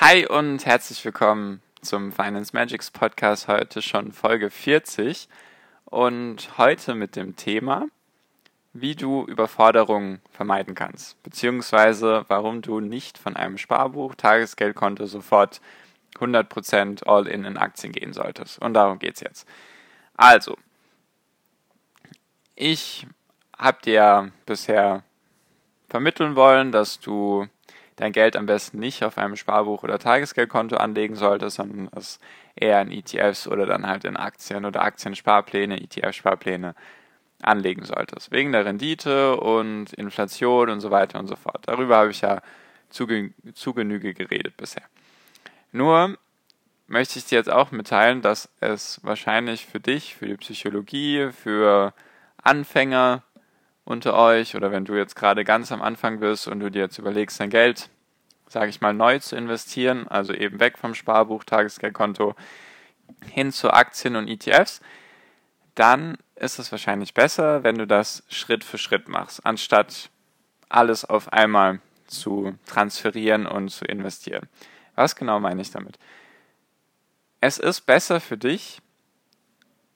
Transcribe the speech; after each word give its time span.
Hi 0.00 0.24
und 0.28 0.64
herzlich 0.64 1.04
willkommen 1.04 1.60
zum 1.80 2.12
Finance 2.12 2.52
Magics 2.54 2.92
Podcast. 2.92 3.48
Heute 3.48 3.82
schon 3.82 4.12
Folge 4.12 4.48
40 4.48 5.28
und 5.86 6.56
heute 6.56 6.94
mit 6.94 7.16
dem 7.16 7.34
Thema, 7.34 7.88
wie 8.72 8.94
du 8.94 9.24
Überforderungen 9.24 10.20
vermeiden 10.30 10.76
kannst, 10.76 11.20
beziehungsweise 11.24 12.24
warum 12.28 12.62
du 12.62 12.78
nicht 12.78 13.18
von 13.18 13.34
einem 13.34 13.58
Sparbuch, 13.58 14.14
Tagesgeldkonto 14.14 15.06
sofort 15.06 15.60
100% 16.20 17.04
All-in 17.04 17.44
in 17.44 17.56
Aktien 17.56 17.92
gehen 17.92 18.12
solltest. 18.12 18.60
Und 18.60 18.74
darum 18.74 19.00
geht 19.00 19.16
es 19.16 19.20
jetzt. 19.20 19.48
Also, 20.14 20.56
ich 22.54 23.04
habe 23.58 23.78
dir 23.82 24.30
bisher 24.46 25.02
vermitteln 25.88 26.36
wollen, 26.36 26.70
dass 26.70 27.00
du 27.00 27.48
dein 27.98 28.12
Geld 28.12 28.36
am 28.36 28.46
besten 28.46 28.78
nicht 28.78 29.04
auf 29.04 29.18
einem 29.18 29.36
Sparbuch 29.36 29.82
oder 29.82 29.98
Tagesgeldkonto 29.98 30.76
anlegen 30.76 31.16
solltest, 31.16 31.56
sondern 31.56 31.88
es 31.94 32.20
eher 32.54 32.80
in 32.80 32.90
ETFs 32.90 33.46
oder 33.46 33.66
dann 33.66 33.86
halt 33.86 34.04
in 34.04 34.16
Aktien 34.16 34.64
oder 34.64 34.82
Aktiensparpläne, 34.82 35.80
ETF-Sparpläne 35.80 36.74
anlegen 37.42 37.84
solltest. 37.84 38.32
Wegen 38.32 38.52
der 38.52 38.64
Rendite 38.64 39.36
und 39.36 39.92
Inflation 39.92 40.70
und 40.70 40.80
so 40.80 40.90
weiter 40.90 41.18
und 41.18 41.26
so 41.26 41.36
fort. 41.36 41.62
Darüber 41.66 41.98
habe 41.98 42.10
ich 42.10 42.20
ja 42.20 42.40
zu, 42.90 43.06
zu 43.54 43.74
Genüge 43.74 44.14
geredet 44.14 44.56
bisher. 44.56 44.84
Nur 45.72 46.16
möchte 46.86 47.18
ich 47.18 47.26
dir 47.26 47.36
jetzt 47.36 47.50
auch 47.50 47.70
mitteilen, 47.70 48.22
dass 48.22 48.48
es 48.60 49.00
wahrscheinlich 49.04 49.66
für 49.66 49.80
dich, 49.80 50.14
für 50.14 50.26
die 50.26 50.36
Psychologie, 50.36 51.30
für 51.32 51.92
Anfänger 52.42 53.22
unter 53.88 54.14
euch 54.14 54.54
oder 54.54 54.70
wenn 54.70 54.84
du 54.84 54.94
jetzt 54.94 55.16
gerade 55.16 55.44
ganz 55.44 55.72
am 55.72 55.80
Anfang 55.80 56.20
bist 56.20 56.46
und 56.46 56.60
du 56.60 56.70
dir 56.70 56.82
jetzt 56.82 56.98
überlegst, 56.98 57.40
dein 57.40 57.48
Geld, 57.48 57.88
sage 58.46 58.68
ich 58.68 58.82
mal, 58.82 58.92
neu 58.92 59.18
zu 59.18 59.34
investieren, 59.34 60.06
also 60.08 60.34
eben 60.34 60.60
weg 60.60 60.76
vom 60.76 60.94
Sparbuch, 60.94 61.44
Tagesgeldkonto 61.44 62.34
hin 63.24 63.50
zu 63.50 63.70
Aktien 63.72 64.16
und 64.16 64.28
ETFs, 64.28 64.82
dann 65.74 66.18
ist 66.36 66.58
es 66.58 66.70
wahrscheinlich 66.70 67.14
besser, 67.14 67.64
wenn 67.64 67.78
du 67.78 67.86
das 67.86 68.24
Schritt 68.28 68.62
für 68.62 68.76
Schritt 68.76 69.08
machst, 69.08 69.46
anstatt 69.46 70.10
alles 70.68 71.06
auf 71.06 71.32
einmal 71.32 71.80
zu 72.06 72.58
transferieren 72.66 73.46
und 73.46 73.70
zu 73.70 73.86
investieren. 73.86 74.48
Was 74.96 75.16
genau 75.16 75.40
meine 75.40 75.62
ich 75.62 75.70
damit? 75.70 75.98
Es 77.40 77.58
ist 77.58 77.82
besser 77.82 78.20
für 78.20 78.36
dich, 78.36 78.82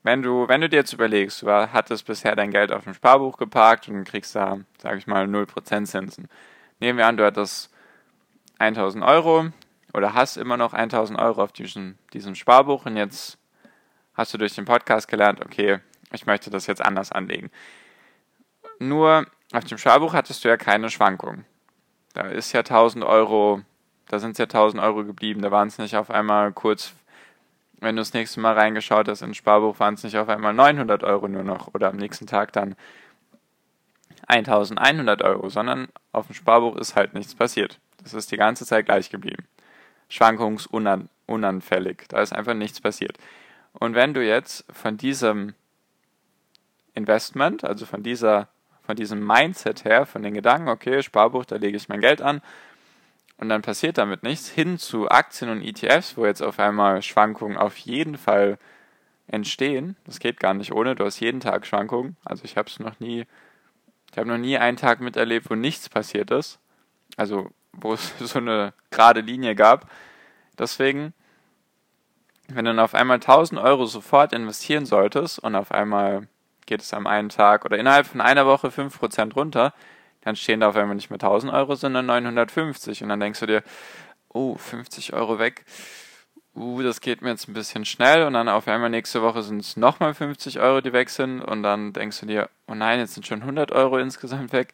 wenn 0.02 0.22
du, 0.22 0.48
wenn 0.48 0.60
du 0.60 0.68
dir 0.68 0.76
jetzt 0.76 0.92
überlegst, 0.92 1.42
du 1.42 1.50
hattest 1.50 2.06
bisher 2.06 2.34
dein 2.34 2.50
Geld 2.50 2.72
auf 2.72 2.84
dem 2.84 2.94
Sparbuch 2.94 3.36
geparkt 3.36 3.88
und 3.88 4.04
kriegst 4.04 4.34
da, 4.34 4.58
sag 4.78 4.98
ich 4.98 5.06
mal, 5.06 5.26
0% 5.26 5.84
Zinsen. 5.84 6.28
Nehmen 6.80 6.98
wir 6.98 7.06
an, 7.06 7.16
du 7.16 7.24
hattest 7.24 7.72
1000 8.58 9.04
Euro 9.04 9.50
oder 9.92 10.14
hast 10.14 10.36
immer 10.36 10.56
noch 10.56 10.72
1000 10.72 11.18
Euro 11.18 11.42
auf 11.42 11.52
diesem, 11.52 11.98
diesem 12.12 12.34
Sparbuch 12.34 12.86
und 12.86 12.96
jetzt 12.96 13.38
hast 14.14 14.34
du 14.34 14.38
durch 14.38 14.54
den 14.54 14.64
Podcast 14.64 15.08
gelernt, 15.08 15.44
okay, 15.44 15.78
ich 16.12 16.26
möchte 16.26 16.50
das 16.50 16.66
jetzt 16.66 16.84
anders 16.84 17.12
anlegen. 17.12 17.50
Nur 18.78 19.26
auf 19.52 19.64
dem 19.64 19.78
Sparbuch 19.78 20.14
hattest 20.14 20.44
du 20.44 20.48
ja 20.48 20.56
keine 20.56 20.90
Schwankung. 20.90 21.44
Da 22.14 22.22
ist 22.22 22.52
ja 22.52 22.60
1000 22.60 23.04
Euro, 23.04 23.62
da 24.08 24.18
sind 24.18 24.32
es 24.32 24.38
ja 24.38 24.44
1000 24.44 24.82
Euro 24.82 25.04
geblieben, 25.04 25.42
da 25.42 25.50
waren 25.50 25.68
es 25.68 25.78
nicht 25.78 25.96
auf 25.96 26.10
einmal 26.10 26.52
kurz 26.52 26.92
wenn 27.82 27.96
du 27.96 28.00
das 28.00 28.14
nächste 28.14 28.40
Mal 28.40 28.54
reingeschaut 28.54 29.08
hast 29.08 29.22
ins 29.22 29.36
Sparbuch, 29.36 29.80
waren 29.80 29.94
es 29.94 30.04
nicht 30.04 30.16
auf 30.16 30.28
einmal 30.28 30.54
900 30.54 31.02
Euro 31.02 31.28
nur 31.28 31.42
noch 31.42 31.74
oder 31.74 31.88
am 31.88 31.96
nächsten 31.96 32.26
Tag 32.26 32.52
dann 32.52 32.76
1100 34.28 35.22
Euro, 35.22 35.48
sondern 35.48 35.88
auf 36.12 36.26
dem 36.26 36.34
Sparbuch 36.34 36.76
ist 36.76 36.94
halt 36.94 37.12
nichts 37.12 37.34
passiert. 37.34 37.80
Das 38.02 38.14
ist 38.14 38.30
die 38.30 38.36
ganze 38.36 38.64
Zeit 38.64 38.86
gleich 38.86 39.10
geblieben. 39.10 39.46
Schwankungsunanfällig. 40.08 42.04
Da 42.08 42.20
ist 42.20 42.32
einfach 42.32 42.54
nichts 42.54 42.80
passiert. 42.80 43.18
Und 43.72 43.94
wenn 43.94 44.14
du 44.14 44.24
jetzt 44.24 44.64
von 44.72 44.96
diesem 44.96 45.54
Investment, 46.94 47.64
also 47.64 47.84
von 47.86 48.02
dieser, 48.02 48.48
von 48.82 48.96
diesem 48.96 49.26
Mindset 49.26 49.84
her, 49.84 50.06
von 50.06 50.22
den 50.22 50.34
Gedanken, 50.34 50.68
okay, 50.68 51.02
Sparbuch, 51.02 51.46
da 51.46 51.56
lege 51.56 51.76
ich 51.76 51.88
mein 51.88 52.00
Geld 52.00 52.22
an, 52.22 52.42
und 53.42 53.48
dann 53.48 53.62
passiert 53.62 53.98
damit 53.98 54.22
nichts, 54.22 54.48
hin 54.48 54.78
zu 54.78 55.08
Aktien 55.08 55.50
und 55.50 55.62
ETFs, 55.62 56.16
wo 56.16 56.26
jetzt 56.26 56.44
auf 56.44 56.60
einmal 56.60 57.02
Schwankungen 57.02 57.56
auf 57.56 57.76
jeden 57.76 58.16
Fall 58.16 58.56
entstehen. 59.26 59.96
Das 60.04 60.20
geht 60.20 60.38
gar 60.38 60.54
nicht 60.54 60.70
ohne, 60.70 60.94
du 60.94 61.04
hast 61.04 61.18
jeden 61.18 61.40
Tag 61.40 61.66
Schwankungen. 61.66 62.16
Also 62.24 62.44
ich 62.44 62.56
habe 62.56 62.68
es 62.68 62.78
noch 62.78 63.00
nie, 63.00 63.26
ich 64.12 64.16
habe 64.16 64.28
noch 64.28 64.38
nie 64.38 64.58
einen 64.58 64.76
Tag 64.76 65.00
miterlebt, 65.00 65.50
wo 65.50 65.56
nichts 65.56 65.88
passiert 65.88 66.30
ist. 66.30 66.60
Also 67.16 67.50
wo 67.72 67.94
es 67.94 68.16
so 68.20 68.38
eine 68.38 68.74
gerade 68.92 69.22
Linie 69.22 69.56
gab. 69.56 69.90
Deswegen, 70.56 71.12
wenn 72.46 72.64
du 72.64 72.70
dann 72.70 72.78
auf 72.78 72.94
einmal 72.94 73.16
1000 73.16 73.60
Euro 73.60 73.86
sofort 73.86 74.32
investieren 74.32 74.86
solltest 74.86 75.40
und 75.40 75.56
auf 75.56 75.72
einmal 75.72 76.28
geht 76.66 76.80
es 76.80 76.94
am 76.94 77.08
einen 77.08 77.28
Tag 77.28 77.64
oder 77.64 77.76
innerhalb 77.76 78.06
von 78.06 78.20
einer 78.20 78.46
Woche 78.46 78.68
5% 78.68 79.34
runter, 79.34 79.74
dann 80.22 80.36
stehen 80.36 80.60
da 80.60 80.68
auf 80.68 80.76
einmal 80.76 80.94
nicht 80.94 81.10
mehr 81.10 81.16
1000 81.16 81.52
Euro, 81.52 81.74
sondern 81.74 82.06
950. 82.06 83.02
Und 83.02 83.08
dann 83.08 83.20
denkst 83.20 83.40
du 83.40 83.46
dir, 83.46 83.62
oh, 84.28 84.56
50 84.56 85.12
Euro 85.12 85.38
weg. 85.38 85.64
Uh, 86.54 86.82
das 86.82 87.00
geht 87.00 87.22
mir 87.22 87.30
jetzt 87.30 87.48
ein 87.48 87.54
bisschen 87.54 87.84
schnell. 87.84 88.24
Und 88.24 88.34
dann 88.34 88.48
auf 88.48 88.68
einmal 88.68 88.90
nächste 88.90 89.22
Woche 89.22 89.42
sind 89.42 89.60
es 89.60 89.76
nochmal 89.76 90.14
50 90.14 90.60
Euro, 90.60 90.80
die 90.80 90.92
weg 90.92 91.10
sind. 91.10 91.40
Und 91.40 91.62
dann 91.62 91.92
denkst 91.92 92.20
du 92.20 92.26
dir, 92.26 92.50
oh 92.66 92.74
nein, 92.74 93.00
jetzt 93.00 93.14
sind 93.14 93.26
schon 93.26 93.40
100 93.40 93.72
Euro 93.72 93.98
insgesamt 93.98 94.52
weg. 94.52 94.72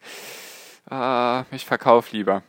Ah, 0.89 1.45
ich 1.51 1.65
verkaufe 1.65 2.15
lieber. 2.15 2.43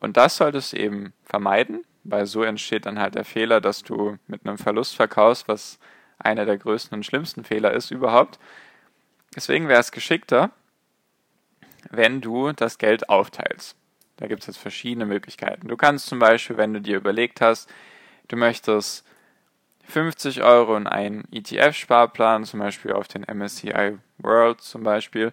Und 0.00 0.16
das 0.16 0.36
solltest 0.36 0.72
du 0.72 0.76
eben 0.78 1.12
vermeiden, 1.24 1.84
weil 2.04 2.26
so 2.26 2.42
entsteht 2.42 2.86
dann 2.86 3.00
halt 3.00 3.16
der 3.16 3.24
Fehler, 3.24 3.60
dass 3.60 3.82
du 3.82 4.16
mit 4.26 4.46
einem 4.46 4.58
Verlust 4.58 4.96
verkaufst, 4.96 5.48
was 5.48 5.78
einer 6.18 6.44
der 6.44 6.58
größten 6.58 6.96
und 6.96 7.04
schlimmsten 7.04 7.44
Fehler 7.44 7.72
ist 7.72 7.90
überhaupt. 7.90 8.38
Deswegen 9.34 9.68
wäre 9.68 9.80
es 9.80 9.92
geschickter, 9.92 10.50
wenn 11.90 12.20
du 12.20 12.52
das 12.52 12.78
Geld 12.78 13.08
aufteilst. 13.08 13.76
Da 14.16 14.26
gibt 14.26 14.42
es 14.42 14.48
jetzt 14.48 14.58
verschiedene 14.58 15.06
Möglichkeiten. 15.06 15.68
Du 15.68 15.76
kannst 15.76 16.06
zum 16.06 16.18
Beispiel, 16.18 16.56
wenn 16.56 16.74
du 16.74 16.80
dir 16.80 16.96
überlegt 16.96 17.40
hast, 17.40 17.70
du 18.28 18.36
möchtest 18.36 19.04
50 19.84 20.42
Euro 20.42 20.76
in 20.76 20.86
einen 20.86 21.24
ETF-Sparplan, 21.32 22.44
zum 22.44 22.60
Beispiel 22.60 22.92
auf 22.92 23.08
den 23.08 23.22
MSCI 23.22 23.98
World 24.18 24.60
zum 24.60 24.82
Beispiel, 24.82 25.32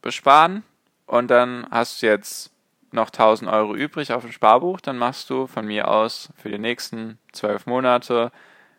besparen 0.00 0.62
und 1.06 1.30
dann 1.30 1.66
hast 1.70 2.02
du 2.02 2.06
jetzt 2.06 2.50
noch 2.92 3.08
1000 3.08 3.50
Euro 3.50 3.74
übrig 3.74 4.12
auf 4.12 4.22
dem 4.22 4.32
Sparbuch, 4.32 4.80
dann 4.80 4.98
machst 4.98 5.28
du 5.30 5.46
von 5.46 5.66
mir 5.66 5.88
aus 5.88 6.30
für 6.36 6.50
die 6.50 6.58
nächsten 6.58 7.18
12 7.32 7.66
Monate, 7.66 8.32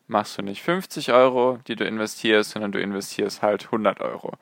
machst 0.08 0.38
du 0.38 0.42
nicht 0.42 0.62
50 0.64 1.12
Euro, 1.12 1.60
die 1.68 1.76
du 1.76 1.86
investierst, 1.86 2.52
sondern 2.52 2.72
du 2.72 2.80
investierst 2.80 3.42
halt 3.42 3.66
100 3.66 4.02
Euro. 4.02 4.34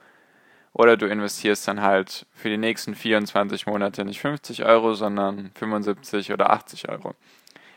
Oder 0.82 0.98
du 0.98 1.06
investierst 1.06 1.68
dann 1.68 1.84
halt 1.84 2.26
für 2.34 2.50
die 2.50 2.58
nächsten 2.58 2.96
24 2.96 3.68
Monate 3.68 4.04
nicht 4.04 4.20
50 4.20 4.66
Euro, 4.66 4.96
sondern 4.96 5.52
75 5.54 6.34
oder 6.34 6.50
80 6.50 6.90
Euro. 6.90 7.14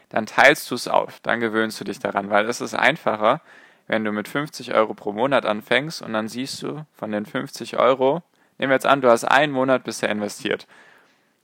Dann 0.09 0.25
teilst 0.25 0.71
du 0.71 0.75
es 0.75 0.89
auf, 0.89 1.21
dann 1.21 1.39
gewöhnst 1.39 1.79
du 1.79 1.85
dich 1.85 1.99
daran, 1.99 2.31
weil 2.31 2.49
es 2.49 2.63
ist 2.63 2.73
einfacher, 2.73 3.43
wenn 3.89 4.07
du 4.07 4.13
mit 4.13 4.27
50 4.27 4.73
Euro 4.73 4.95
pro 4.95 5.13
Monat 5.13 5.45
anfängst 5.45 6.01
und 6.01 6.15
dann 6.15 6.29
siehst 6.29 6.63
du 6.63 6.87
von 6.95 7.13
den 7.13 7.27
50 7.27 7.77
Euro, 7.77 8.23
nehmen 8.57 8.71
wir 8.71 8.77
jetzt 8.77 8.87
an, 8.87 9.03
du 9.03 9.11
hast 9.11 9.25
einen 9.25 9.53
Monat 9.53 9.85
bisher 9.85 10.09
investiert 10.09 10.67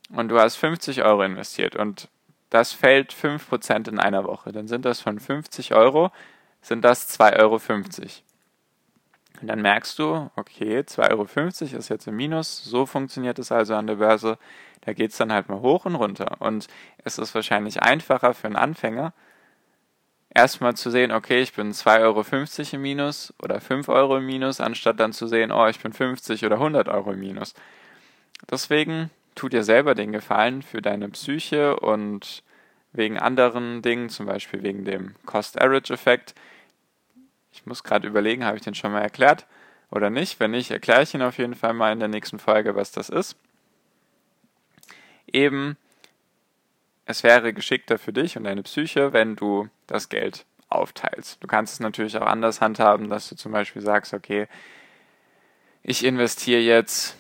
und 0.09 0.29
du 0.29 0.41
hast 0.41 0.57
50 0.57 1.03
Euro 1.03 1.25
investiert 1.25 1.77
und 1.77 2.09
das 2.49 2.73
fällt 2.73 3.13
5% 3.13 3.87
in 3.87 3.99
einer 3.99 4.25
Woche, 4.25 4.51
dann 4.51 4.67
sind 4.67 4.87
das 4.87 5.03
von 5.03 5.21
50 5.21 5.75
Euro, 5.75 6.11
sind 6.63 6.87
das 6.87 7.21
2,50 7.21 7.39
Euro. 7.39 7.61
Und 9.41 9.49
dann 9.49 9.63
merkst 9.63 9.99
du, 9.99 10.31
okay, 10.37 10.81
2,50 10.81 11.11
Euro 11.11 11.79
ist 11.79 11.89
jetzt 11.89 12.07
im 12.07 12.17
Minus, 12.17 12.63
so 12.63 12.87
funktioniert 12.87 13.39
es 13.39 13.51
also 13.51 13.75
an 13.75 13.87
der 13.87 13.97
Börse. 13.97 14.39
Da 14.83 14.93
geht 14.93 15.13
es 15.13 15.17
dann 15.17 15.33
halt 15.33 15.49
mal 15.49 15.61
hoch 15.61 15.87
und 15.87 15.95
runter. 15.95 16.37
Und 16.41 16.69
es 17.05 17.19
ist 17.19 17.35
wahrscheinlich 17.35 17.83
einfacher 17.83 18.35
für 18.35 18.47
einen 18.47 18.57
Anfänger, 18.57 19.13
erstmal 20.35 20.75
zu 20.75 20.91
sehen, 20.91 21.13
okay, 21.13 21.41
ich 21.41 21.55
bin 21.55 21.73
2,50 21.73 22.03
Euro 22.03 22.77
im 22.77 22.83
Minus 22.83 23.35
oder 23.43 23.61
5 23.61 23.89
Euro 23.89 24.19
im 24.19 24.27
Minus, 24.27 24.61
anstatt 24.61 25.01
dann 25.01 25.13
zu 25.13 25.27
sehen, 25.27 25.53
oh, 25.53 25.67
ich 25.67 25.81
bin 25.81 25.93
50 25.93 26.45
oder 26.45 26.57
100 26.57 26.89
Euro 26.89 27.13
im 27.13 27.21
Minus. 27.21 27.55
Deswegen 28.51 29.11
tu 29.35 29.49
dir 29.49 29.65
selber 29.65 29.95
den 29.95 30.13
Gefallen 30.13 30.63
für 30.63 30.83
deine 30.83 31.09
Psyche 31.09 31.79
und 31.79 32.43
wegen 32.93 33.19
anderen 33.19 33.83
Dingen, 33.83 34.09
zum 34.09 34.27
Beispiel 34.27 34.63
wegen 34.63 34.85
dem 34.85 35.15
Cost-Average-Effekt. 35.27 36.35
Ich 37.53 37.67
muss 37.67 37.83
gerade 37.83 38.07
überlegen, 38.07 38.45
habe 38.45 38.57
ich 38.57 38.63
den 38.63 38.75
schon 38.75 38.93
mal 38.93 39.03
erklärt 39.03 39.47
oder 39.91 40.11
nicht? 40.11 40.41
Wenn 40.41 40.53
nicht, 40.53 40.71
erkläre 40.71 41.03
ich 41.03 41.15
ihn 41.15 41.23
auf 41.23 41.39
jeden 41.39 41.55
Fall 41.55 41.73
mal 41.73 41.93
in 41.93 41.99
der 41.99 42.09
nächsten 42.09 42.39
Folge, 42.39 42.77
was 42.77 42.93
das 42.93 43.09
ist. 43.09 43.37
Eben, 45.33 45.77
es 47.07 47.23
wäre 47.23 47.53
geschickter 47.53 47.99
für 47.99 48.13
dich 48.13 48.37
und 48.37 48.45
deine 48.45 48.63
Psyche, 48.63 49.13
wenn 49.13 49.37
du 49.37 49.69
das 49.87 50.09
Geld 50.09 50.45
aufteilst. 50.69 51.43
Du 51.43 51.49
kannst 51.49 51.75
es 51.75 51.81
natürlich 51.81 52.17
auch 52.17 52.27
anders 52.27 52.61
handhaben, 52.61 53.11
dass 53.11 53.29
du 53.29 53.37
zum 53.37 53.53
Beispiel 53.53 53.83
sagst, 53.83 54.15
okay, 54.15 54.47
ich 55.83 56.05
investiere 56.05 56.61
jetzt 56.61 57.17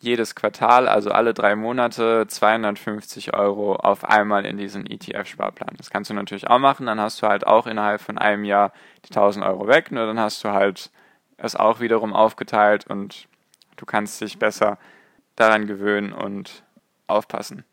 jedes 0.00 0.34
Quartal, 0.34 0.88
also 0.88 1.10
alle 1.10 1.34
drei 1.34 1.54
Monate, 1.54 2.26
250 2.26 3.34
Euro 3.34 3.76
auf 3.76 4.04
einmal 4.04 4.46
in 4.46 4.56
diesen 4.56 4.86
ETF-Sparplan. 4.86 5.76
Das 5.76 5.90
kannst 5.90 6.08
du 6.10 6.14
natürlich 6.14 6.48
auch 6.48 6.58
machen, 6.58 6.86
dann 6.86 6.98
hast 6.98 7.22
du 7.22 7.26
halt 7.26 7.46
auch 7.46 7.66
innerhalb 7.66 8.00
von 8.00 8.16
einem 8.16 8.44
Jahr 8.44 8.72
die 9.04 9.10
1000 9.10 9.44
Euro 9.44 9.68
weg, 9.68 9.92
nur 9.92 10.06
dann 10.06 10.18
hast 10.18 10.42
du 10.42 10.50
halt 10.50 10.90
es 11.36 11.54
auch 11.54 11.80
wiederum 11.80 12.14
aufgeteilt 12.14 12.86
und 12.86 13.28
du 13.76 13.86
kannst 13.86 14.20
dich 14.20 14.38
besser 14.38 14.78
daran 15.36 15.66
gewöhnen 15.66 16.12
und 16.12 16.64
aufpassen. 17.06 17.64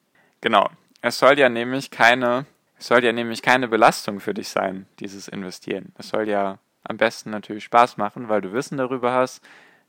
Genau. 0.41 0.69
Es 1.01 1.19
soll 1.19 1.39
ja 1.39 1.49
nämlich 1.49 1.91
keine, 1.91 2.45
es 2.77 2.87
soll 2.87 3.03
ja 3.03 3.13
nämlich 3.13 3.41
keine 3.41 3.67
Belastung 3.67 4.19
für 4.19 4.33
dich 4.33 4.49
sein, 4.49 4.85
dieses 4.99 5.27
Investieren. 5.27 5.93
Es 5.97 6.09
soll 6.09 6.27
ja 6.27 6.59
am 6.83 6.97
besten 6.97 7.29
natürlich 7.29 7.65
Spaß 7.65 7.97
machen, 7.97 8.29
weil 8.29 8.41
du 8.41 8.53
Wissen 8.53 8.77
darüber 8.77 9.13
hast, 9.13 9.43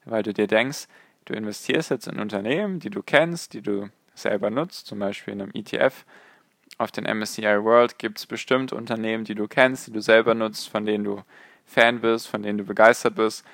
weil 0.04 0.22
du 0.22 0.32
dir 0.32 0.46
denkst, 0.46 0.86
du 1.28 1.34
investierst 1.34 1.90
jetzt 1.90 2.08
in 2.08 2.18
Unternehmen, 2.18 2.80
die 2.80 2.90
du 2.90 3.02
kennst, 3.02 3.52
die 3.52 3.62
du 3.62 3.90
selber 4.14 4.50
nutzt, 4.50 4.86
zum 4.86 4.98
Beispiel 4.98 5.34
in 5.34 5.42
einem 5.42 5.52
ETF. 5.54 6.04
Auf 6.78 6.90
den 6.90 7.04
MSCI 7.04 7.62
World 7.62 7.98
gibt 7.98 8.18
es 8.18 8.26
bestimmt 8.26 8.72
Unternehmen, 8.72 9.24
die 9.24 9.34
du 9.34 9.48
kennst, 9.48 9.86
die 9.86 9.92
du 9.92 10.00
selber 10.00 10.34
nutzt, 10.34 10.68
von 10.68 10.86
denen 10.86 11.04
du 11.04 11.22
Fan 11.66 12.00
bist, 12.00 12.28
von 12.28 12.42
denen 12.42 12.58
du 12.58 12.64
begeistert 12.64 13.16
bist. 13.16 13.44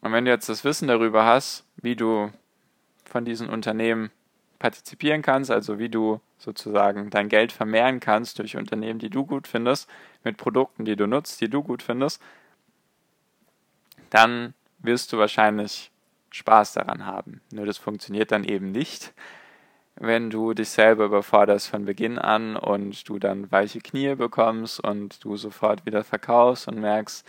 Und 0.00 0.12
wenn 0.12 0.24
du 0.24 0.30
jetzt 0.30 0.48
das 0.48 0.64
Wissen 0.64 0.88
darüber 0.88 1.24
hast, 1.24 1.64
wie 1.76 1.96
du 1.96 2.30
von 3.04 3.24
diesen 3.24 3.48
Unternehmen 3.48 4.10
partizipieren 4.58 5.22
kannst, 5.22 5.50
also 5.50 5.78
wie 5.78 5.88
du 5.88 6.20
sozusagen 6.38 7.10
dein 7.10 7.28
Geld 7.28 7.52
vermehren 7.52 8.00
kannst 8.00 8.38
durch 8.38 8.56
Unternehmen, 8.56 8.98
die 8.98 9.10
du 9.10 9.24
gut 9.24 9.48
findest, 9.48 9.88
mit 10.24 10.36
Produkten, 10.36 10.84
die 10.84 10.96
du 10.96 11.06
nutzt, 11.06 11.40
die 11.40 11.48
du 11.48 11.62
gut 11.62 11.82
findest, 11.82 12.20
dann 14.10 14.54
wirst 14.78 15.12
du 15.12 15.18
wahrscheinlich 15.18 15.90
Spaß 16.34 16.72
daran 16.72 17.06
haben. 17.06 17.40
Nur 17.52 17.64
das 17.64 17.78
funktioniert 17.78 18.32
dann 18.32 18.42
eben 18.42 18.72
nicht, 18.72 19.14
wenn 19.94 20.30
du 20.30 20.52
dich 20.52 20.68
selber 20.70 21.04
überforderst 21.04 21.68
von 21.68 21.84
Beginn 21.84 22.18
an 22.18 22.56
und 22.56 23.08
du 23.08 23.20
dann 23.20 23.52
weiche 23.52 23.78
Knie 23.78 24.16
bekommst 24.16 24.80
und 24.80 25.24
du 25.24 25.36
sofort 25.36 25.86
wieder 25.86 26.02
verkaufst 26.02 26.66
und 26.66 26.80
merkst, 26.80 27.24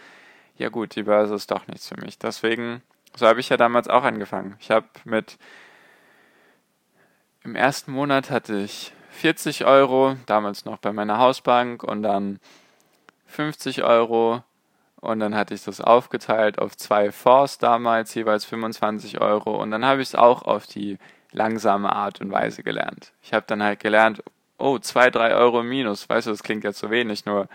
ja 0.57 0.69
gut, 0.69 0.96
die 0.96 1.04
Börse 1.04 1.36
ist 1.36 1.52
doch 1.52 1.68
nichts 1.68 1.88
für 1.88 2.02
mich. 2.02 2.18
Deswegen, 2.18 2.81
so 3.16 3.28
habe 3.28 3.40
ich 3.40 3.50
ja 3.50 3.57
damals 3.57 3.88
auch 3.88 4.04
angefangen. 4.04 4.56
Ich 4.60 4.72
habe 4.72 4.88
mit, 5.04 5.38
im 7.44 7.56
ersten 7.56 7.92
Monat 7.92 8.31
hatte 8.31 8.57
ich 8.57 8.92
40 9.12 9.66
Euro, 9.66 10.16
damals 10.25 10.66
noch 10.66 10.80
bei 10.80 10.92
meiner 10.92 11.19
Hausbank 11.19 11.84
und 11.84 12.02
dann 12.02 12.40
50 13.28 13.84
Euro 13.84 14.44
und 15.06 15.19
dann 15.19 15.36
hatte 15.36 15.54
ich 15.54 15.63
das 15.63 15.81
aufgeteilt 15.81 16.60
auf 16.60 16.75
zwei 16.75 17.12
Fonds 17.12 17.57
damals, 17.57 18.13
jeweils 18.13 18.46
25 18.46 19.22
Euro. 19.22 19.62
Und 19.62 19.72
dann 19.72 19.86
habe 19.86 20.02
ich 20.02 20.10
es 20.10 20.16
auch 20.16 20.42
auf 20.44 20.68
die 20.68 20.98
langsame 21.31 21.94
Art 21.94 22.22
und 22.22 22.31
Weise 22.31 22.63
gelernt. 22.63 23.12
Ich 23.22 23.34
habe 23.34 23.46
dann 23.48 23.62
halt 23.62 23.80
gelernt, 23.80 24.24
oh, 24.57 24.80
zwei, 24.80 25.10
drei 25.10 25.36
Euro 25.36 25.63
minus. 25.63 26.10
Weißt 26.10 26.28
du, 26.28 26.31
das 26.31 26.44
klingt 26.44 26.63
jetzt 26.63 26.80
so 26.80 26.90
wenig, 26.90 27.25
nur 27.25 27.48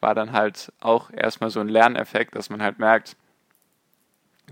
war 0.00 0.14
dann 0.14 0.32
halt 0.32 0.72
auch 0.80 1.10
erstmal 1.10 1.50
so 1.50 1.60
ein 1.60 1.68
Lerneffekt, 1.68 2.34
dass 2.34 2.50
man 2.50 2.62
halt 2.62 2.78
merkt, 2.78 3.16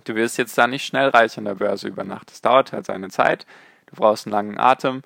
du 0.05 0.15
wirst 0.15 0.39
jetzt 0.39 0.56
da 0.56 0.67
nicht 0.67 0.85
schnell 0.85 1.09
reich 1.09 1.37
an 1.39 1.45
der 1.45 1.55
Börse 1.55 1.89
über 1.89 2.05
Nacht. 2.05 2.31
Es 2.31 2.41
dauert 2.41 2.73
halt 2.73 2.87
seine 2.87 3.09
Zeit. 3.09 3.47
Du 3.87 3.97
brauchst 3.97 4.27
einen 4.27 4.33
langen 4.33 4.59
Atem. 4.59 5.03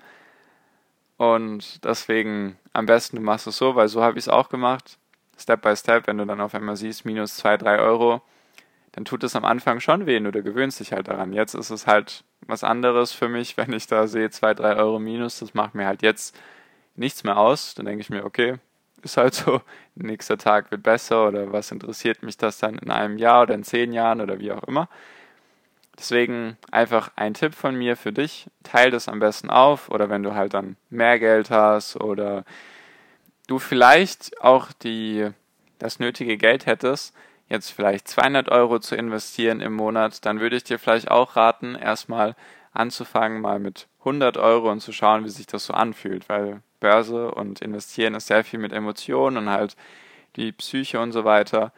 Und 1.17 1.85
deswegen 1.85 2.56
am 2.73 2.87
besten 2.87 3.17
du 3.17 3.23
machst 3.23 3.47
es 3.47 3.56
so, 3.56 3.75
weil 3.75 3.89
so 3.89 4.03
habe 4.03 4.19
ich 4.19 4.25
es 4.25 4.29
auch 4.29 4.49
gemacht. 4.49 4.98
Step 5.38 5.62
by 5.62 5.76
Step, 5.76 6.06
wenn 6.06 6.19
du 6.19 6.26
dann 6.26 6.40
auf 6.40 6.55
einmal 6.55 6.76
siehst, 6.76 7.05
minus 7.05 7.37
2, 7.37 7.56
3 7.56 7.79
Euro, 7.79 8.23
dann 8.93 9.05
tut 9.05 9.23
es 9.25 9.37
am 9.37 9.44
Anfang 9.44 9.81
schon 9.81 10.06
weh, 10.06 10.19
nur 10.19 10.32
du 10.32 10.43
gewöhnst 10.43 10.81
dich 10.81 10.93
halt 10.93 11.08
daran. 11.08 11.32
Jetzt 11.32 11.55
ist 11.55 11.70
es 11.70 11.87
halt 11.87 12.25
was 12.40 12.64
anderes 12.64 13.12
für 13.12 13.29
mich, 13.29 13.56
wenn 13.56 13.73
ich 13.73 13.87
da 13.87 14.06
sehe 14.06 14.31
2, 14.31 14.55
3 14.55 14.76
Euro 14.76 14.99
minus, 14.99 15.38
das 15.38 15.55
macht 15.55 15.75
mir 15.75 15.87
halt 15.87 16.02
jetzt 16.02 16.37
nichts 16.96 17.25
mehr 17.25 17.38
aus. 17.38 17.75
Dann 17.75 17.87
denke 17.87 18.00
ich 18.00 18.11
mir, 18.11 18.25
okay, 18.25 18.56
ist 19.02 19.17
halt 19.17 19.35
so, 19.35 19.62
nächster 19.94 20.38
Tag 20.38 20.70
wird 20.70 20.82
besser 20.82 21.29
oder 21.29 21.52
was 21.52 21.70
interessiert 21.70 22.23
mich 22.23 22.37
das 22.37 22.58
dann 22.58 22.79
in 22.79 22.90
einem 22.90 23.19
Jahr 23.19 23.43
oder 23.43 23.55
in 23.55 23.64
zehn 23.64 23.93
Jahren 23.93 24.20
oder 24.20 24.38
wie 24.40 24.52
auch 24.52 24.64
immer. 24.64 24.88
Deswegen 25.99 26.56
einfach 26.70 27.11
ein 27.17 27.35
Tipp 27.35 27.55
von 27.55 27.75
mir 27.75 27.96
für 27.96 28.12
dich, 28.12 28.46
teile 28.62 28.93
das 28.93 29.08
am 29.08 29.19
besten 29.19 29.50
auf 29.50 29.90
oder 29.90 30.08
wenn 30.08 30.23
du 30.23 30.35
halt 30.35 30.55
dann 30.55 30.76
mehr 30.90 31.19
Geld 31.19 31.50
hast 31.50 32.00
oder 32.00 32.44
du 33.49 33.59
vielleicht 33.59 34.41
auch 34.41 34.71
die, 34.73 35.29
das 35.81 35.99
nötige 35.99 36.37
Geld 36.37 36.67
hättest, 36.67 37.15
jetzt 37.49 37.71
vielleicht 37.71 38.06
200 38.06 38.49
Euro 38.50 38.79
zu 38.79 38.95
investieren 38.95 39.61
im 39.61 39.73
Monat, 39.73 40.25
dann 40.25 40.39
würde 40.39 40.56
ich 40.56 40.65
dir 40.65 40.79
vielleicht 40.79 41.11
auch 41.11 41.35
raten, 41.35 41.75
erstmal 41.75 42.37
anzufangen, 42.73 43.41
mal 43.41 43.59
mit 43.59 43.89
100 44.00 44.37
Euro 44.37 44.71
und 44.71 44.81
zu 44.81 44.93
schauen, 44.93 45.25
wie 45.25 45.31
sich 45.31 45.47
das 45.47 45.67
so 45.67 45.73
anfühlt, 45.73 46.29
weil 46.29 46.62
Börse 46.79 47.33
und 47.33 47.61
Investieren 47.61 48.15
ist 48.15 48.29
sehr 48.29 48.45
viel 48.45 48.61
mit 48.61 48.73
Emotionen 48.73 49.39
und 49.39 49.50
halt 49.50 49.77
die 50.37 50.53
Psyche 50.53 51.00
und 51.00 51.12
so 51.12 51.25
weiter. 51.25 51.73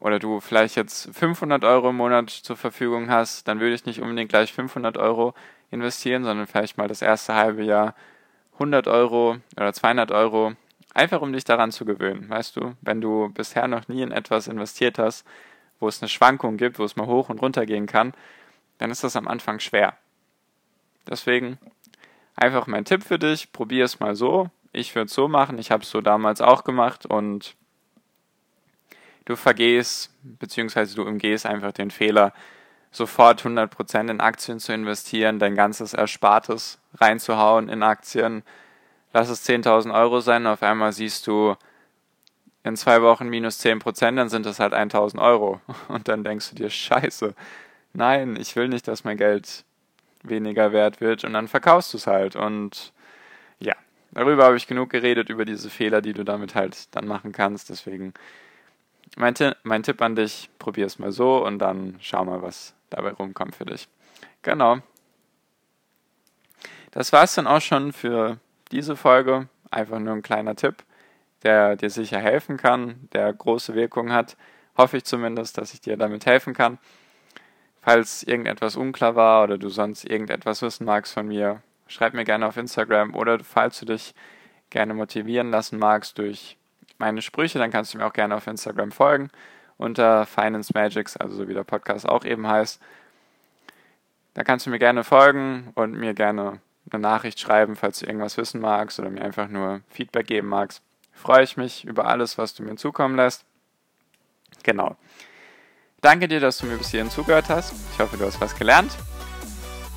Oder 0.00 0.18
du 0.18 0.40
vielleicht 0.40 0.76
jetzt 0.76 1.14
500 1.14 1.62
Euro 1.62 1.90
im 1.90 1.96
Monat 1.96 2.30
zur 2.30 2.56
Verfügung 2.56 3.10
hast, 3.10 3.46
dann 3.46 3.60
würde 3.60 3.74
ich 3.74 3.84
nicht 3.84 4.00
unbedingt 4.00 4.30
gleich 4.30 4.52
500 4.52 4.96
Euro 4.96 5.34
investieren, 5.70 6.24
sondern 6.24 6.46
vielleicht 6.46 6.78
mal 6.78 6.88
das 6.88 7.02
erste 7.02 7.34
halbe 7.34 7.62
Jahr 7.62 7.94
100 8.54 8.88
Euro 8.88 9.36
oder 9.56 9.72
200 9.72 10.10
Euro 10.10 10.54
Einfach 10.94 11.20
um 11.20 11.32
dich 11.32 11.44
daran 11.44 11.70
zu 11.70 11.84
gewöhnen, 11.84 12.28
weißt 12.28 12.56
du, 12.56 12.74
wenn 12.80 13.00
du 13.00 13.28
bisher 13.28 13.68
noch 13.68 13.88
nie 13.88 14.02
in 14.02 14.10
etwas 14.10 14.48
investiert 14.48 14.98
hast, 14.98 15.24
wo 15.78 15.88
es 15.88 16.02
eine 16.02 16.08
Schwankung 16.08 16.56
gibt, 16.56 16.78
wo 16.78 16.84
es 16.84 16.96
mal 16.96 17.06
hoch 17.06 17.28
und 17.28 17.40
runter 17.40 17.64
gehen 17.64 17.86
kann, 17.86 18.12
dann 18.78 18.90
ist 18.90 19.04
das 19.04 19.16
am 19.16 19.28
Anfang 19.28 19.60
schwer. 19.60 19.96
Deswegen 21.08 21.58
einfach 22.34 22.66
mein 22.66 22.84
Tipp 22.84 23.04
für 23.04 23.18
dich, 23.18 23.52
probier 23.52 23.84
es 23.84 24.00
mal 24.00 24.14
so. 24.14 24.50
Ich 24.72 24.94
würde 24.94 25.06
es 25.06 25.14
so 25.14 25.28
machen, 25.28 25.58
ich 25.58 25.70
habe 25.70 25.82
es 25.82 25.90
so 25.90 26.00
damals 26.00 26.40
auch 26.40 26.64
gemacht 26.64 27.06
und 27.06 27.56
du 29.24 29.36
vergehst, 29.36 30.12
beziehungsweise 30.22 30.94
du 30.96 31.02
umgehst 31.02 31.46
einfach 31.46 31.72
den 31.72 31.90
Fehler, 31.90 32.32
sofort 32.90 33.42
100% 33.42 34.10
in 34.10 34.20
Aktien 34.20 34.58
zu 34.58 34.72
investieren, 34.72 35.38
dein 35.38 35.54
ganzes 35.54 35.94
Erspartes 35.94 36.78
reinzuhauen 36.94 37.68
in 37.68 37.82
Aktien, 37.82 38.42
lass 39.12 39.28
es 39.28 39.48
10.000 39.48 39.94
Euro 39.94 40.20
sein, 40.20 40.46
auf 40.46 40.62
einmal 40.62 40.92
siehst 40.92 41.26
du 41.26 41.56
in 42.62 42.76
zwei 42.76 43.02
Wochen 43.02 43.28
minus 43.28 43.58
10 43.58 43.78
Prozent, 43.78 44.18
dann 44.18 44.28
sind 44.28 44.46
das 44.46 44.60
halt 44.60 44.74
1.000 44.74 45.20
Euro. 45.20 45.60
Und 45.88 46.08
dann 46.08 46.24
denkst 46.24 46.50
du 46.50 46.56
dir, 46.56 46.70
scheiße, 46.70 47.34
nein, 47.92 48.36
ich 48.36 48.54
will 48.56 48.68
nicht, 48.68 48.86
dass 48.88 49.04
mein 49.04 49.16
Geld 49.16 49.64
weniger 50.22 50.72
wert 50.72 51.00
wird 51.00 51.24
und 51.24 51.32
dann 51.32 51.48
verkaufst 51.48 51.94
du 51.94 51.96
es 51.96 52.06
halt. 52.06 52.36
Und 52.36 52.92
ja, 53.58 53.74
darüber 54.10 54.44
habe 54.44 54.56
ich 54.56 54.66
genug 54.66 54.90
geredet, 54.90 55.30
über 55.30 55.46
diese 55.46 55.70
Fehler, 55.70 56.02
die 56.02 56.12
du 56.12 56.24
damit 56.24 56.54
halt 56.54 56.94
dann 56.94 57.06
machen 57.06 57.32
kannst. 57.32 57.70
Deswegen 57.70 58.12
mein, 59.16 59.34
mein 59.62 59.82
Tipp 59.82 60.02
an 60.02 60.16
dich, 60.16 60.50
probier 60.58 60.86
es 60.86 60.98
mal 60.98 61.10
so 61.10 61.44
und 61.44 61.58
dann 61.58 61.96
schau 62.00 62.24
mal, 62.24 62.42
was 62.42 62.74
dabei 62.90 63.12
rumkommt 63.12 63.56
für 63.56 63.64
dich. 63.64 63.88
Genau. 64.42 64.78
Das 66.90 67.12
war 67.12 67.24
es 67.24 67.34
dann 67.34 67.46
auch 67.46 67.60
schon 67.60 67.92
für 67.92 68.38
diese 68.72 68.96
Folge. 68.96 69.48
Einfach 69.70 69.98
nur 69.98 70.14
ein 70.14 70.22
kleiner 70.22 70.56
Tipp, 70.56 70.82
der 71.42 71.76
dir 71.76 71.90
sicher 71.90 72.18
helfen 72.18 72.56
kann, 72.56 73.08
der 73.12 73.32
große 73.32 73.74
Wirkung 73.74 74.12
hat. 74.12 74.36
Hoffe 74.76 74.96
ich 74.96 75.04
zumindest, 75.04 75.58
dass 75.58 75.74
ich 75.74 75.80
dir 75.80 75.96
damit 75.96 76.26
helfen 76.26 76.54
kann. 76.54 76.78
Falls 77.82 78.22
irgendetwas 78.22 78.76
unklar 78.76 79.14
war 79.14 79.44
oder 79.44 79.56
du 79.56 79.68
sonst 79.68 80.04
irgendetwas 80.04 80.60
wissen 80.62 80.84
magst 80.84 81.14
von 81.14 81.28
mir, 81.28 81.62
schreib 81.86 82.14
mir 82.14 82.24
gerne 82.24 82.46
auf 82.46 82.56
Instagram 82.56 83.14
oder 83.14 83.38
falls 83.40 83.80
du 83.80 83.86
dich 83.86 84.14
gerne 84.70 84.94
motivieren 84.94 85.50
lassen 85.50 85.78
magst 85.78 86.18
durch 86.18 86.58
meine 86.98 87.22
Sprüche, 87.22 87.58
dann 87.58 87.70
kannst 87.70 87.94
du 87.94 87.98
mir 87.98 88.06
auch 88.06 88.12
gerne 88.12 88.36
auf 88.36 88.46
Instagram 88.46 88.92
folgen 88.92 89.30
unter 89.80 90.26
Finance 90.26 90.72
Magics, 90.74 91.16
also 91.16 91.36
so 91.36 91.48
wie 91.48 91.54
der 91.54 91.64
Podcast 91.64 92.06
auch 92.06 92.26
eben 92.26 92.46
heißt. 92.46 92.80
Da 94.34 94.44
kannst 94.44 94.66
du 94.66 94.70
mir 94.70 94.78
gerne 94.78 95.04
folgen 95.04 95.72
und 95.74 95.92
mir 95.92 96.12
gerne 96.12 96.60
eine 96.92 97.02
Nachricht 97.02 97.40
schreiben, 97.40 97.76
falls 97.76 98.00
du 98.00 98.06
irgendwas 98.06 98.36
wissen 98.36 98.60
magst 98.60 98.98
oder 98.98 99.10
mir 99.10 99.22
einfach 99.22 99.48
nur 99.48 99.80
Feedback 99.88 100.26
geben 100.26 100.48
magst. 100.48 100.82
Freue 101.12 101.42
ich 101.42 101.56
mich 101.56 101.84
über 101.84 102.06
alles, 102.06 102.38
was 102.38 102.54
du 102.54 102.62
mir 102.62 102.76
zukommen 102.76 103.16
lässt. 103.16 103.44
Genau. 104.62 104.96
Danke 106.00 106.28
dir, 106.28 106.40
dass 106.40 106.58
du 106.58 106.66
mir 106.66 106.78
bis 106.78 106.90
hierhin 106.90 107.10
zugehört 107.10 107.48
hast. 107.50 107.74
Ich 107.92 107.98
hoffe, 107.98 108.16
du 108.16 108.24
hast 108.24 108.40
was 108.40 108.56
gelernt. 108.56 108.92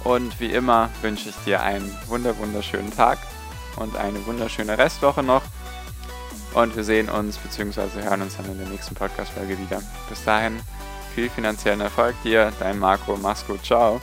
Und 0.03 0.39
wie 0.41 0.51
immer 0.51 0.89
wünsche 1.01 1.29
ich 1.29 1.35
dir 1.45 1.61
einen 1.61 1.89
wunder 2.07 2.37
wunderschönen 2.37 2.91
Tag. 2.91 3.19
und 3.77 3.95
eine 3.97 4.23
wunderschöne 4.25 4.77
Restwoche 4.77 5.23
noch. 5.23 5.41
Und 6.53 6.75
wir 6.75 6.83
sehen 6.83 7.09
uns 7.09 7.37
bzw. 7.37 8.03
hören 8.03 8.21
uns 8.21 8.37
dann 8.37 8.45
in 8.45 8.59
der 8.59 8.67
nächsten 8.67 8.93
Podcast-Folge 8.93 9.57
wieder. 9.57 9.81
Bis 10.09 10.23
dahin, 10.23 10.59
viel 11.15 11.29
finanziellen 11.29 11.81
Erfolg 11.81 12.15
dir, 12.23 12.53
dein 12.59 12.77
Marco. 12.77 13.17
Mach's 13.17 13.45
gut, 13.47 13.65
ciao. 13.65 13.99